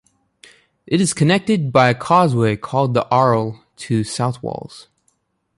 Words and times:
It 0.87 0.99
is 0.99 1.13
connected 1.13 1.71
by 1.71 1.89
a 1.89 1.93
causeway 1.93 2.55
called 2.57 2.95
The 2.95 3.05
Ayre 3.13 3.59
to 3.81 4.03
South 4.03 4.41
Walls. 4.41 4.87